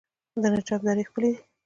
[0.41, 1.39] د نجراب درې ښکلې دي